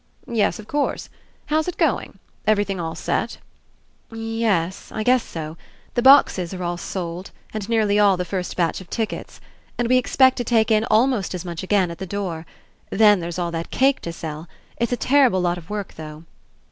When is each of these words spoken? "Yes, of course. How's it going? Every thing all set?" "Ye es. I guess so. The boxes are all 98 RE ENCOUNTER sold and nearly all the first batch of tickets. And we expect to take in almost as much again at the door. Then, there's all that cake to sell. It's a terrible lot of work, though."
"Yes, 0.25 0.57
of 0.57 0.67
course. 0.67 1.09
How's 1.45 1.67
it 1.67 1.77
going? 1.77 2.17
Every 2.47 2.63
thing 2.63 2.79
all 2.79 2.95
set?" 2.95 3.37
"Ye 4.11 4.43
es. 4.43 4.91
I 4.91 5.03
guess 5.03 5.21
so. 5.21 5.57
The 5.93 6.01
boxes 6.01 6.55
are 6.55 6.63
all 6.63 6.69
98 6.71 6.71
RE 6.71 6.73
ENCOUNTER 6.73 6.81
sold 6.91 7.31
and 7.53 7.69
nearly 7.69 7.99
all 7.99 8.17
the 8.17 8.25
first 8.25 8.57
batch 8.57 8.81
of 8.81 8.89
tickets. 8.89 9.39
And 9.77 9.87
we 9.87 9.99
expect 9.99 10.37
to 10.37 10.43
take 10.43 10.71
in 10.71 10.85
almost 10.85 11.35
as 11.35 11.45
much 11.45 11.61
again 11.61 11.91
at 11.91 11.99
the 11.99 12.07
door. 12.07 12.47
Then, 12.89 13.19
there's 13.19 13.37
all 13.37 13.51
that 13.51 13.69
cake 13.69 13.99
to 14.01 14.11
sell. 14.11 14.47
It's 14.77 14.91
a 14.91 14.97
terrible 14.97 15.39
lot 15.41 15.59
of 15.59 15.69
work, 15.69 15.93
though." 15.93 16.23